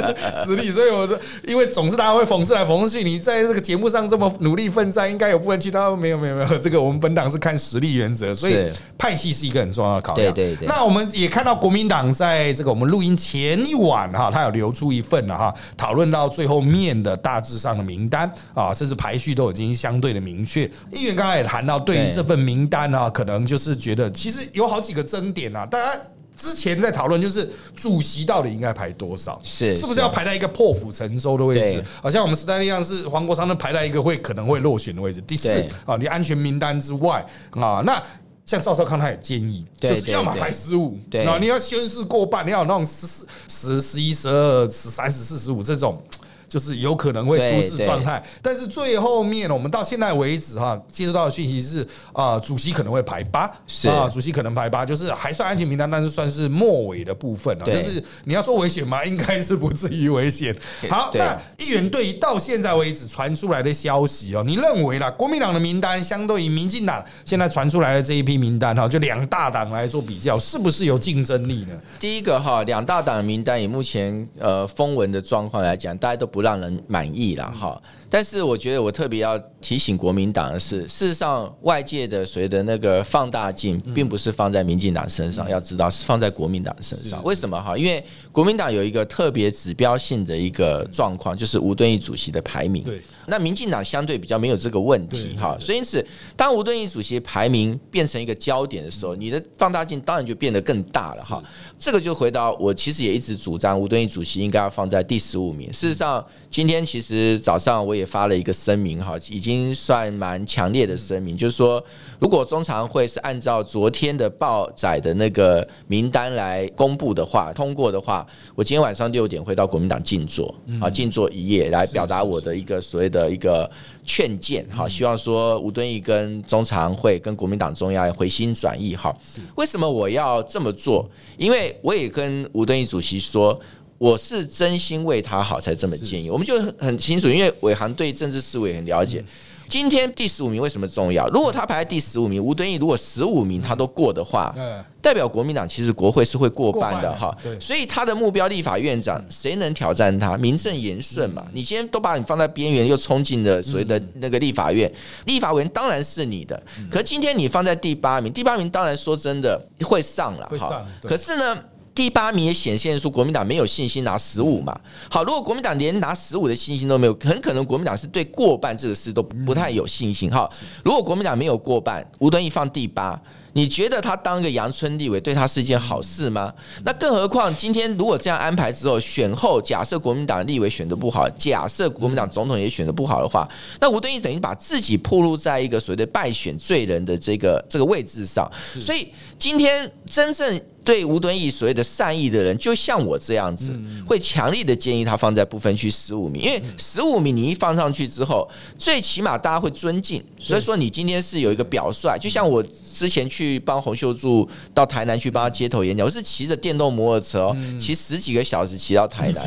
[0.44, 0.70] 实力。
[0.70, 5.70] 所以我说，因为总是大家会讽刺来讽刺去，你在这个节目上这么努力奋战，应该有部分其。
[5.70, 10.34] 他没有没有没有，这个我们本党是看实力原则，所以派系是一个很重要的考量。
[10.34, 20.64] 对对对那我们也看到国民党在这个我们录音前一晚哈，他有留出一份了哈，讨论到最后面的大致上的名单啊，甚至排序都已经相对的明确。
[20.92, 26.00] 议员刚才也谈到，对于对这份名单啊，可能就是觉得其实有好几个争点啊，大家。
[26.36, 27.46] 之前在讨论就是
[27.76, 31.84] 主席到底应该排多少，是是不是要排在一个破釜沉舟的位置？
[32.02, 35.50] 好像我们时代力量是黄国昌，的排在一个会可能会落选的位置，第四
[35.84, 38.02] 啊，你安全名单之外啊，那。
[38.46, 46.02] 像赵少康他也建议，就是要么排十五，对然后你要宣誓过半，你要有那种十四、十、十一、十二、十三、十四、十五这种。
[46.50, 57.64] 就是有可能会出事状态，但是最后面我们到现在为止哈，接收到的讯息是啊、主席可能会排八，是啊，主席可能排八，就是还算安全名单，但是算是末尾的部分啊。
[57.64, 59.04] 就是你要说危险吗？
[59.04, 60.52] 应该是不至于危险。
[60.88, 71.80] 好，那议员对于到现在为止传出来的消息哦，你认为啦，国民党的名单相对于民进党现在传出来的这一批名单哈，就两大党来做比较，是不是有竞争力呢？
[72.00, 77.80] 第一个哈，两大党名单以目前呃风闻的状况来讲，大家都不不让人满意了哈。
[78.08, 87.22] 但是我觉得我特别要提醒国民党的是，事实上外界的所谓的那个放大镜，并不是放在民进党身上，要知道是放在国民党身上。
[87.22, 87.76] 为什么哈？
[87.76, 92.82] 因为国民党有一个特别指标性的一个状况，就是吴敦义主席的排名。
[92.82, 93.00] 对。
[93.26, 101.40] 那民进党相对比较没有这个问题哈，所以因此，当吴敦义主席排名变成一个焦点的时候，你的放大镜当然就变得更大了哈。
[101.78, 105.72] 这个就回到我其实也一直主张吴敦义主席应该要放在第十五名。
[105.72, 108.00] 事实上，今天其实早上我也。
[108.00, 111.84] 也发了一个声明哈，已经算蛮强烈的声明，就是说，
[112.18, 118.19] 如果中常会是按照昨天的报载的那个名单来公布的话，通过的话，
[118.54, 123.70] 我今天晚上六点会到国民党静坐啊，静坐一夜来表达我的一个所谓的一个
[124.04, 129.14] 劝谏哈，希望说吴敦义跟中常会跟国民党中央回心转意哈。
[129.56, 131.08] 为什么我要这么做？
[131.36, 133.60] 因为我也跟吴敦义主席说。
[134.00, 139.22] 我是真心为他好才这么建议，我们就很清楚，因为伟航对政治思维很了解。
[139.70, 141.28] 今天第十五名为什么重要？
[141.28, 144.52] 如果他排在第十五名，吴敦义如果十五名他都过的话，
[145.00, 147.32] 代表国民党其实国会是会过半的哈。
[147.60, 150.36] 所以他的目标立法院长谁能挑战他？
[150.36, 151.46] 名正言顺嘛。
[151.52, 154.92] 你今天都把你放在边缘，又冲进了所谓的那个立法院，
[155.26, 156.60] 立法委员当然是你的。
[156.90, 160.84] 可今天你放在第八名，第八名当然说真的会上了哈。
[161.02, 161.56] 可是呢？
[161.94, 164.78] 第八名也显现出国民党没有信心拿十五嘛？
[165.10, 170.30] 好，如果国民党连拿十五的信心都没有，很可能国民党是对过半这个事都不太有信心。
[170.30, 170.48] 哈，
[170.84, 173.20] 如果国民党没有过半，吴敦义放第八。
[173.52, 176.54] 你觉得他当一个阳春立委对他是一件好事吗？
[176.84, 183.48] 那更何况今天如果这样安排之后，选后假设国民党立委选的不好，假设国民党总统也选的不好的话，
[183.80, 188.48] 那吴敦义等于把自己暴露在一个所谓的败选罪人的这个这个位置上。
[188.80, 193.72] 所以今天真正对吴敦义所谓的善意的人，就像我这样子，
[194.06, 200.22] 会强烈的建议他放在不分区十五名，因为十五名你一放上去之后，最起码大家会尊敬。
[200.38, 202.62] 所以说你今天是有一个表率，就像我
[202.92, 203.60] 之前去。
[203.62, 209.46] 帮洪秀柱到台南去帮他街头演讲，我是骑着电动摩托车哦，骑十几个小时骑到台南，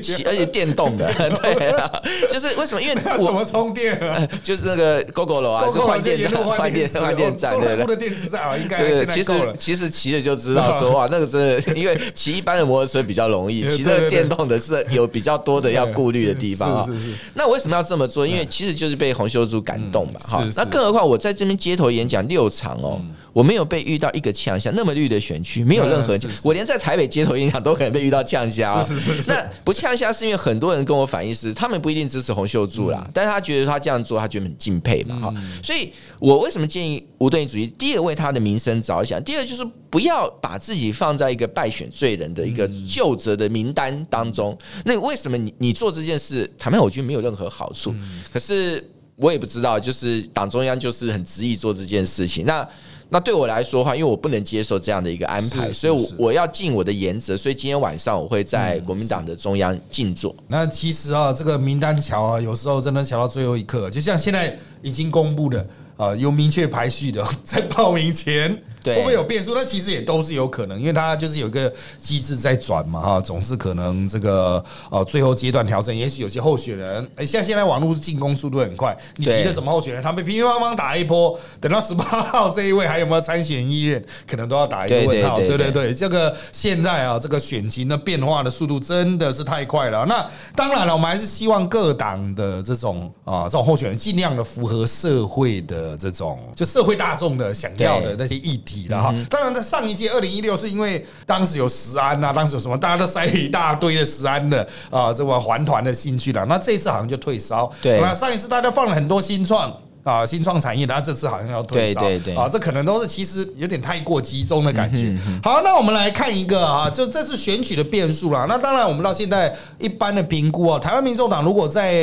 [0.00, 1.90] 骑而且电动的， 对啊，
[2.30, 2.80] 就是为什么？
[2.80, 4.26] 因为我 怎么充电啊？
[4.42, 9.06] 就是那个 GoGo 楼啊，是换电站，换电换电站，对对，的电池站啊，应该对。
[9.06, 16.86] 其实其实骑了就知道， 说话，那个真的，因为骑一般的摩托车比较容易， 骑这个电动的是有比较多的要顾虑的地方啊。
[16.86, 17.12] 是是。
[17.34, 18.26] 那为什么要这么做？
[18.26, 20.46] 因为其实就是被洪秀柱感动嘛，哈。
[20.56, 23.00] 那更何况我在这边街头演讲六场哦。
[23.32, 28.86] 我没有被遇到一个呛虾，那么绿的选区没有任何，我连在台北街头演讲都可能被遇到呛虾。
[29.26, 35.34] 那不呛虾是因为很多人跟我反映是，他们不一定支持洪秀柱啦，但是他觉得他这样做，他觉得很敬佩嘛哈。
[35.62, 44.56] 所以我为什么建议吴敦义主义，第一个为他的名声着想，第二就是不要把自己放在一个败选罪人的一个就责的名单当中。
[44.84, 47.94] 那为什么你你做这件事，坦白我觉得没有任何好处。
[48.32, 52.44] 可是我也不知道，就是党中央就是很执意做这件事情。
[52.44, 52.66] 那
[53.12, 57.36] 那对我来说的话，因为我不能接受这样的一个安排，所以我我要尽我的原则。
[57.36, 60.34] 所以今天晚上我会在国民党的中央静坐。
[60.48, 65.66] 那其实啊，这个名单桥啊，有时候真的桥到最后一刻，就像现在已经公布的
[65.98, 68.58] 啊，有明确排序的， 在报名前。
[68.84, 69.54] 会不会有变数？
[69.54, 85.38] 那其实也都是有可能，因为它就是有一个机制在转嘛，哈，总是可能这个呃最后阶段调整，也许有些候选人，哎，像现在网络进攻速度很快，你提的什么候选人，他们乒乒乓乓打一波，等到十八号 这一位还有没有参选意愿，可能都要打一个问号。
[85.38, 90.04] 对对对，这个现在啊，这个选情的变化的速度真的是太快了。
[90.06, 98.71] 那当然了，我们还是希望各党的这种啊这种候选人尽量的符合社会的这种，就社会大众的想要的那些议题。
[98.72, 106.44] 体了哈，当然，在上一届二零一六是因为当时有石安呐，当时有什么，大家都塞了一大堆的石安的啊，这个环团的进去了。
[106.46, 109.72] 那这次好像就退烧，对，那上一次大家放了很多新创。
[110.04, 112.00] 啊，新创产业，然后这次好像要退烧，
[112.36, 115.16] 啊，这可能都是其实有点太过集中的感觉。
[115.44, 118.44] 好，那我们来看一个啊，就这次选举的变数啦。
[118.48, 121.94] 那当然，我们到现在一般的评估啊，台湾民众党如果在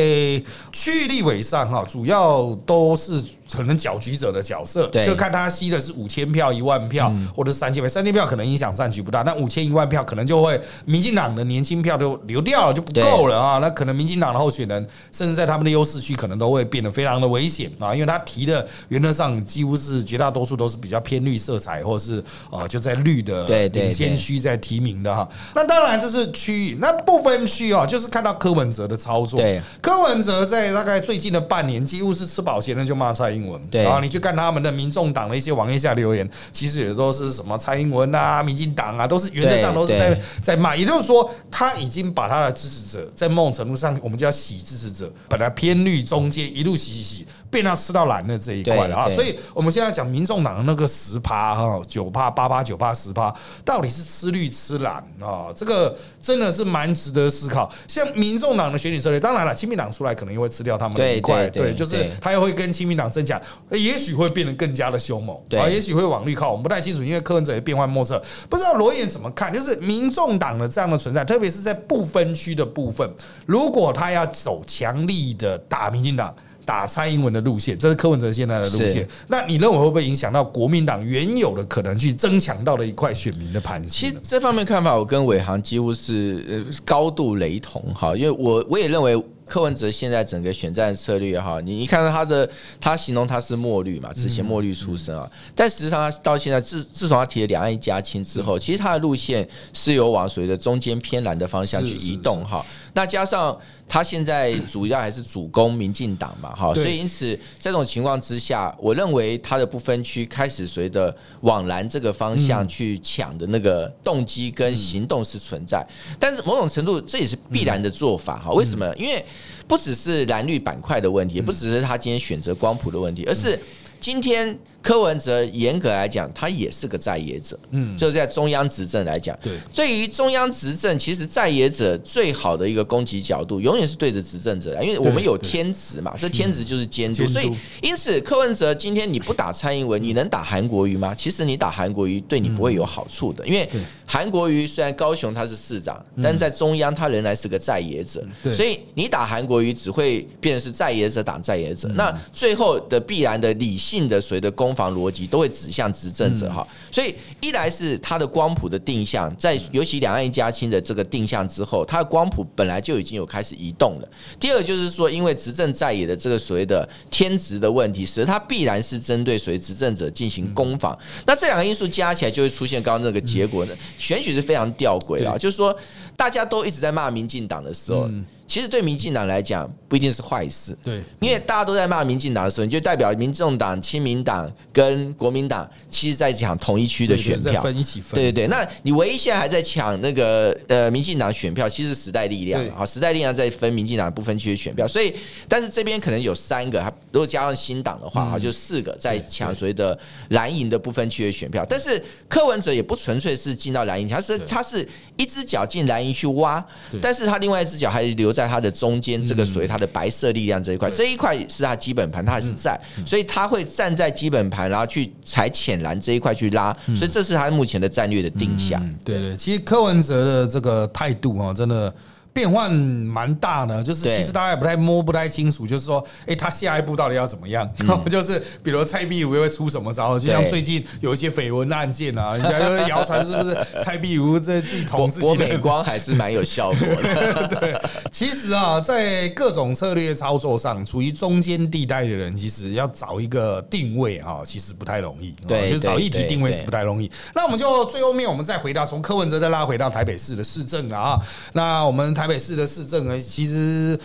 [0.71, 7.89] 区域立委上哈，主要都是可能搅局者的角色，就看他吸的是五千票、一万票，或者三千票。
[7.89, 13.57] 三千票可能影响战局不大，那五千一万票可能就会民进党的年轻票都流掉了，就不够了啊。
[13.57, 17.93] 那可能民进党的候选人，甚至在他们的优势区，可能都会变得非常的危险啊。
[17.93, 25.27] 因为他提的原则上几乎是绝大多数都是比较偏绿色彩，或者是呃就在绿的领先区在提名的哈。
[25.55, 29.39] 那当然这是区域，那不分区哦，就是看到柯文哲的操作。
[29.39, 33.60] 对，柯文哲在大概最近的半年，几乎是吃饱闲的就骂蔡英英文。
[33.71, 40.75] 对然后你去看他们的民众党的一些网页下留言，其实也都是什么蔡英文啊、民进党啊，都是原则上都是在在骂。
[40.75, 49.09] 也就是说，他已经把他的支持者在某种程度上，我们叫洗支持者，本来偏绿中间一路洗洗洗，变到吃到蓝的这一块了啊。
[49.09, 53.33] 所以我们现在讲民众党的那个十趴哈、九趴、八趴、九趴、十趴，
[53.65, 55.47] 到底是吃绿吃蓝啊？
[55.55, 57.71] 这个真的是蛮值得思考。
[57.88, 69.51] 像民众党的选举策略，当然了，亲民党出来可能又会吃掉他们的一块，对就是他又会跟亲民党争抢，也许会变得更加的凶猛，啊，也许会往绿靠，我们不太清楚，因为柯文哲也变幻莫测，不知道罗燕怎么看？
[69.53, 73.09] 就是民众党的这样的存在，特别是在不分区的部分，
[73.45, 76.35] 如果他要走强力的打民进党。
[76.65, 79.08] 打蔡英文的路线，这是柯文哲现在的路线。
[79.28, 83.84] 那你认为会不会影响到国民党原有的可能去增强到的一块选民的盘？
[83.86, 92.48] 其实这方面看法，我跟伟航几乎是呃高度雷同哈，因为我我也认为柯文哲现在整个选战策略哈，你一看到他的，
[92.80, 102.63] 他形容他是墨绿嘛，之前墨绿出身啊，但实际上他到现在自自从他提了两岸一家亲之后，其实他的路线是有往所谓的中间偏蓝的方向去移动哈。
[102.99, 103.57] 那加上
[103.88, 115.81] 他现在主要还是主攻民进党嘛，哈，所以因此在这种情况之下，我认为他的不分区开始随着往蓝这个方向去抢的那个动机跟行动是存在，
[116.19, 118.51] 但是某种程度这也是必然的做法哈。
[118.51, 118.93] 为什么？
[118.97, 119.23] 因为
[119.65, 123.57] 不只是蓝绿板块的问题，也不只是他今天选择光谱的问题，而是
[124.01, 127.98] 今天柯文哲严格来讲，他也是个在野者，嗯。
[127.98, 129.54] 就在中央执政来讲，对。
[129.74, 141.13] 对于中央执政，其实在野者最好的一个攻击角度，永远是对着执政者来，因为我们有天职嘛，这天职就是监督，所以因此柯文哲今天你不打蔡英文，你能打韩国瑜吗？
[141.13, 143.70] 其实你打韩国瑜对你不会有好处的，因为
[144.06, 148.54] 韩国瑜虽然高雄他是市长，但在中央他仍然是个在野者，对。
[148.54, 164.08] 所以你打韩国瑜只会变成是在野者打在野者，那最后的必然的理性的所谓的攻防逻辑都会指向执政者哈，所以一来是他的光谱的定向，在尤其两岸一家亲的这个定向之后，他的光谱本来就已经有开始移动了。
[164.39, 170.95] 第二个就是说，因为执政在野的这个所谓的天职的问题，使得他必然是针对所谓执政者进行攻防。
[171.25, 173.73] 那这两个因素加起来，就会出现刚刚那个结果呢？
[173.97, 175.75] 选举是非常吊诡的啊，就是说
[176.19, 178.10] 大家都一直在骂民进党的时候，
[178.45, 180.77] 其实对民进党来讲不一定是坏事。
[180.84, 187.62] 对，因为大家都在骂民进党的时候，你就代表民众党、亲民党跟国民党，其实在抢同一区的选再票。
[187.62, 195.15] 分一起分，对对对，那你唯一现在还在抢那个呃民进党选票，其实是时代力量啊，时代力量在分民进党不分区的选票，所以
[195.47, 199.97] 但是这边可能有三个，还如果加上新党的话啊，就四个在抢所谓的
[200.32, 201.65] 蓝营的不分区的选票。
[201.69, 206.63] 但是柯文哲也不纯粹是进到蓝营，他是他是一只脚进蓝营去挖，
[207.02, 218.82] 但是他另外一只脚还留在他的中间这个属于他的白色力量这一块，这一块是他基本盘，他还是在，所以他会站在基本盘，然后去踩浅蓝这一块去拉，所以这是他目前的战略的定向。
[218.84, 221.93] 嗯，对对，其实柯文哲的这个态度啊，真的。
[222.34, 227.70] 变换蛮大的，就是其实大家也不太摸不太清楚，就是说，哎，他下一步到底要怎么样？
[228.10, 230.18] 就是比如蔡壁如又会出什么招？
[230.20, 245.36] 就像最近有一些绯闻案件啊，人家就是谣传是不是 蔡壁如在自己国捅自己美光还是蛮有效果的， 对，其实啊，在各种策略操作上，处于中间地带的人，其实要找一个定位啊，其实不太容易。
[245.48, 247.10] 对就是找对议题定位是不太容易。
[247.34, 251.20] 那我们就最后面，我们再回到从柯文哲再拉回到台北市的市政啊。
[251.54, 253.97] 那我们台北市的市政呢，其实。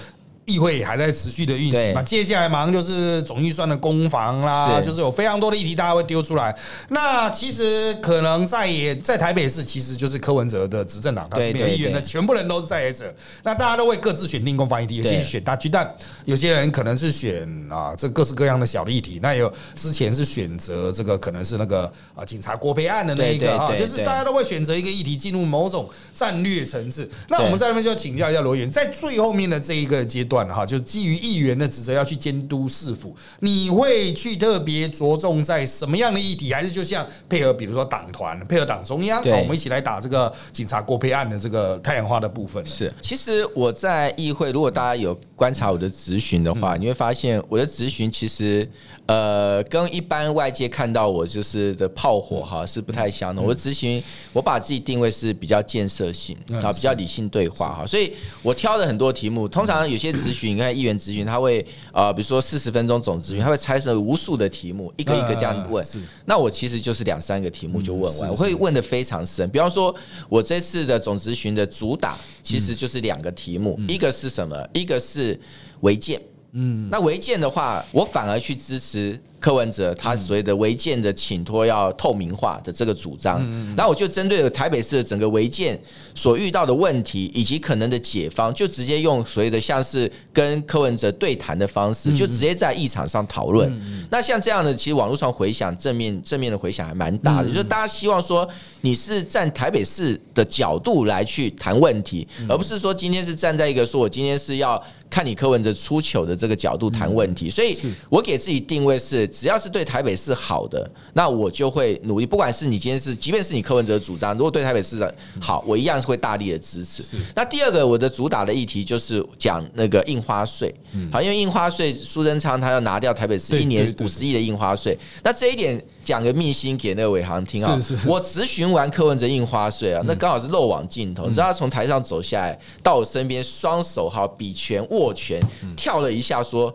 [0.46, 6.54] 议会还在持续的运行嘛，接下来马上就是总预算的攻防啦，就是有非常多的议题大家会丢出来。
[6.88, 13.12] 那其实可能在也在台北市，其实就是柯文哲的执政党，他是没有议员的，全部人都是在野者。
[13.42, 15.94] 那大家都会各自选定攻防议题，有些是选大巨蛋，
[16.26, 19.20] 有些人可能是选啊这各式各样的小的议题。
[19.22, 27.08] 那有之前是选择这个可能是那个啊警察郭培案的那一个啊，就是大家都会选择一个议题进入某种战略层次。
[27.28, 36.54] 那我们在那边就请教一下罗源，在最后面的这一个阶段哈，就基于议员的职责要去监督市府，你会去特别着重在什么样的议题？
[36.54, 42.70] 还是就像配合比如说党团配合党中央，对我们一起来打这个警察过配案的这个太阳花的部分呢？
[42.70, 48.66] 是，其实我在议会，如果大家有观察我的咨询的话，你会发现我的咨询其实
[49.06, 53.44] 呃跟一般外界看到我就是的炮火哈是不太相同。
[53.44, 65.84] 我的咨询，我把自己定位是比较建设性嗯啊，比较理性对话哈，所以我挑的很多题目，通常有些 咨询，你看议员咨询，他会呃比如说四十分钟总咨询，他会拆成无数的题目，一个一个这样问。
[66.24, 69.48] 那我其实就是两三个题目就问完，我会问的非常深。
[69.50, 69.94] 比方说，
[70.28, 74.66] 我这次的总咨询的主打其实就是两个题目，一个是什么？
[74.72, 75.38] 一个是
[75.80, 76.20] 违建。
[76.52, 83.44] 嗯，那违建的话，我反而去支持柯文哲他所谓的违建的请托要透明化的这个主张。
[83.76, 85.78] 那我就针对了台北市的整个违建
[86.14, 93.70] 所遇到的问题以及可能的解方，就直接用所谓的像是跟柯文哲对谈的方式，就直接在议场上讨论。
[94.10, 98.48] 那像这样的，其实网络上回响正面正面的回响还蛮大的，就是大家希望说
[98.80, 104.82] 你是站台北市的角度来去谈问题，而不是说今天是站在一个说我今天是要。
[105.10, 107.78] 看你柯文哲出糗的这个角度谈问题，所以
[108.08, 112.26] 我给自己定位是，只要是对台北市好的，那我就会努力。
[112.26, 117.02] 不管是你今天是，即便是你柯文哲主张，如果对台北市的好，我一样是会大力的支持。
[117.34, 120.72] 那第二个，我的主打的议题就是讲那个印花税。
[121.10, 125.84] 好，因为印花税，苏贞昌他要拿掉台北市一年五十亿的印花税，那这一点。
[126.04, 127.80] 讲个秘辛给那个伟航听啊！
[128.06, 135.42] 我咨询完柯文哲印花税啊，那刚好是漏网镜头，你知道他从台上走下来到我身边，双手哈比拳握拳，
[135.74, 136.70] 跳了一下说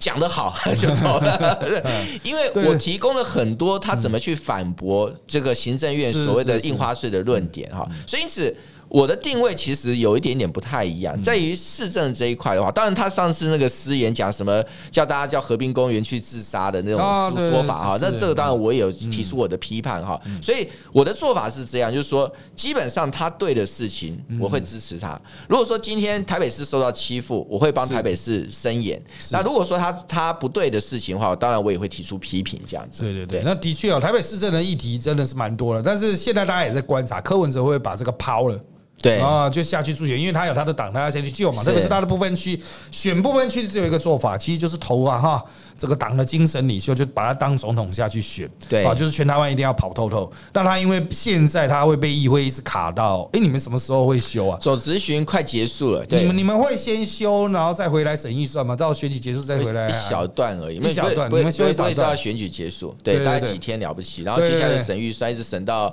[0.00, 1.62] 讲得好 就走了，
[2.24, 8.56] 因为我提供了很多他怎么去反驳这个行政院所谓的印花税的论点哈，所以因此。
[8.90, 16.98] 我的定位其实有一点点不太一样，在于市政这一块的话，当然他上次那个私言讲什么叫大家叫和平公园去自杀的那种
[17.48, 25.18] 说法哈，那这个当然我也有提出我的批判哈，所以我的做法是这样，就是说基本上他对的事情我会支持他。
[25.48, 29.00] 如果说今天台北市受到欺负，我会帮台北市伸言。
[29.30, 33.02] 那如果说他他不对的事情的话，当然我也会提出批评这样子。
[33.02, 38.60] 对对对，那的确哦，台北市政的议题真的是蛮多的，但是现在大家也在观察柯文哲会把这个抛了。
[39.02, 41.64] 对啊，就下去助选，因为他有他的党，他要先去救嘛。
[41.64, 45.42] 特别是他的部分区选部分区，只有一个做法，其实就是投啊哈，
[45.78, 48.46] 这个党的精神领袖就把他当总统下去选。
[48.68, 50.30] 对啊，就是全台湾一定要跑透透。
[50.52, 54.58] 那他因为现在他会被议会一直卡到，哎，你们什么时候会修啊？
[54.60, 58.76] 走咨询快结束了，你们你们会先修，然后再回来审预算吗？
[58.76, 59.88] 到选举结束再回来？
[59.88, 61.30] 一小段而已，一小段。
[61.30, 65.90] 你们修一小段，选举结束，对，大概几天了不起，然后接下来审预算一直审到。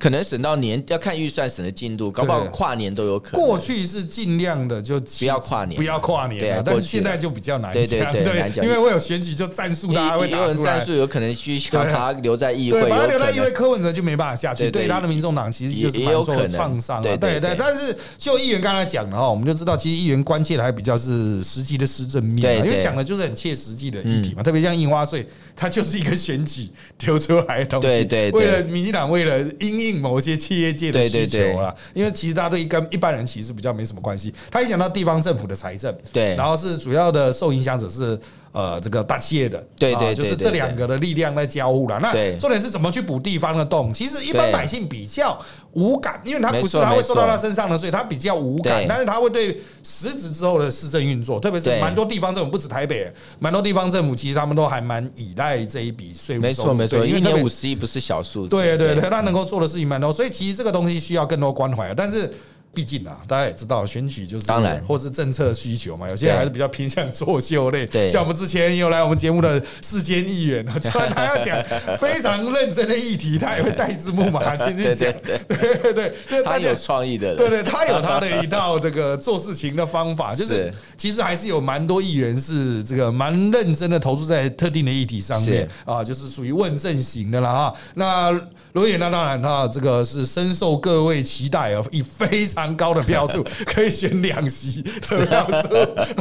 [0.00, 3.46] 可能省到年要看预算省的进度，搞不好跨年都有可能。
[3.46, 10.78] 过去是尽量的就不要跨年，不要跨年，但是现在就比较难讲，对， 因为会有选举就战术，大家会打出来。
[10.78, 17.54] 战术有可能需要 他留在议会，把他留在议会，柯文哲就没办法下去，对他的民众党其实就是蛮受创伤对对对。
[17.58, 25.26] 但是就议员刚才讲的哈，我们就知道其实议员关切的还比较是实际的施政面，因为讲的就是很切实际的议题嘛，特别像印花税，
[25.60, 30.70] 它就是一个选举丢出来的东西，为了民进党为了因应某些企业。
[30.70, 34.32] 界的需求啦，因为其实大家对跟一般人其实比较没什么关系。
[34.50, 38.18] 他影响到地方政府的财政，对，然后是主要的受影响者是。
[38.52, 42.00] 呃，这个大企业的，对对，就是这两个的力量在交互了。
[42.00, 43.94] 那重点是怎么去补地方的洞？
[43.94, 45.40] 其实一般百姓比较
[45.72, 48.84] 无感，因为他不是他会受到他身上的，所以他比较无感。
[48.88, 56.42] 但是他会对实质之后的市政运作，特别是蛮多地方政府，不止台北，蛮多地方政府其实他们都还蛮依赖这一笔税务。
[56.42, 58.48] 没错没错，一年五十亿不是小数。
[58.48, 61.94] 对对对，他能够做的事情蛮多，所以其实这个东西需要更多关怀。
[61.94, 62.32] 但是。
[62.72, 67.84] 毕竟啊，大家也知道选举就是当然，或是政策需求嘛，有些人还是比较偏向作秀类。
[67.84, 71.60] 对，像我们之前有来我们节目的世间议员，就 算他要讲
[71.98, 75.12] 非常认真的议题，他也会带字幕嘛进去讲。
[75.48, 77.34] 对对对，就是他有创意的。
[77.34, 87.74] 对对，他有他的一套这个做事情的方法， 就是其实还是有蛮多议员是这个蛮认真的投注在特定的议题上面啊，就是属于问政型的了哈。
[87.94, 88.30] 那
[88.74, 92.59] 罗远那当然哈，这个是深受各位期待啊，以非常。
[92.60, 95.68] 蛮高的票数 可以选两席的票数，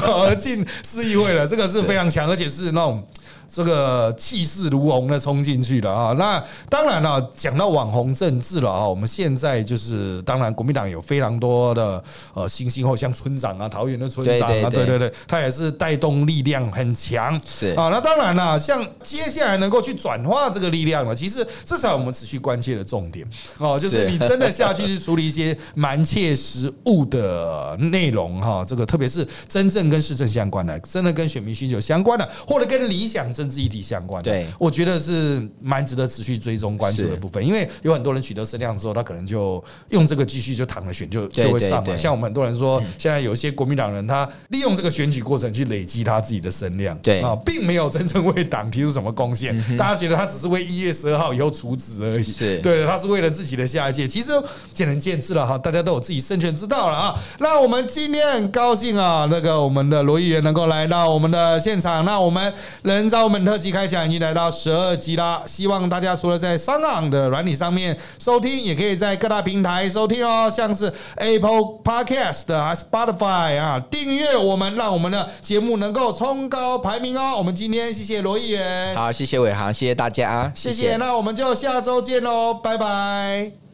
[0.01, 3.05] 而 进市议会了，这个是非常强，而且是那种。
[3.51, 6.13] 这个气势如虹的冲进去了啊！
[6.19, 12.01] 那当然了，讲到网红政治了啊，我们现在就是当然，国民党有非常多的
[12.35, 17.41] 呃新兴后像村长啊，桃园的村长啊，对对对，他也是带动力量很强。
[17.47, 23.27] 是啊，那当然了，像接下来能够去转化这个力量了，其实这才我们持续关切的重点
[23.57, 33.27] 哦，就是你真的下去去处理一些蛮切实物的内容哈，这个特别是真正跟市政相关的，真的跟选民需求相关的，或者跟理想。
[33.39, 41.97] 政治议题相关的，对，我觉得是蛮值得持续追踪关注的部分，因为有很多人取得声量之后，他可能就用这个继续就躺着选，就就会上了。
[41.97, 49.55] 像我们很多人说，现在有一些国民党人，他利用这个选举过程去累积他自己的声量，对啊，并没有真正为党提出什么贡献。
[49.77, 54.07] 大家觉得他只是为一月十二号以后除职而已，是对，他是为了自己的下一届。
[54.07, 54.27] 其实
[54.73, 57.17] 见仁见智了哈，大家都有自己生权之道了啊。
[57.39, 62.99] 那我们今天很高兴啊，那个我们的罗议员能够来到我们的现场，那我们人。
[62.99, 77.35] 人造文特辑开讲已经来到十二集啦，希望大家除了在商港的软体上面收听，也可以在各大平台收听哦，像是 Apple Podcast 啊、Spotify 啊，订阅我们，让我们的节目能够冲高排名哦。
[77.37, 83.68] 我们今天谢谢罗议员，好，谢谢伟航，谢谢大家，谢谢，那我们就下周见喽，拜拜。